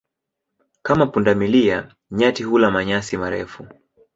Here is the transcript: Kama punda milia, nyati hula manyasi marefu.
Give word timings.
Kama 0.81 1.07
punda 1.07 1.35
milia, 1.35 1.95
nyati 2.11 2.43
hula 2.43 2.71
manyasi 2.71 3.17
marefu. 3.17 3.67